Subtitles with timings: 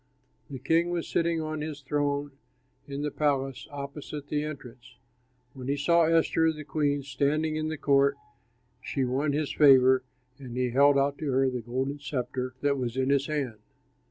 [0.49, 2.31] The king was sitting on his throne
[2.87, 4.95] in the palace, opposite the entrance.
[5.53, 8.17] When he saw Esther, the queen, standing in the court,
[8.81, 10.01] she won his favor,
[10.39, 13.59] and he held out to her the golden sceptre that was in his hand.